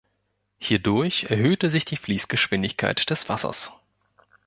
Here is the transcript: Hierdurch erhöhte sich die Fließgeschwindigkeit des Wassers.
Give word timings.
Hierdurch 0.57 1.25
erhöhte 1.29 1.69
sich 1.69 1.85
die 1.85 1.95
Fließgeschwindigkeit 1.95 3.07
des 3.11 3.29
Wassers. 3.29 3.71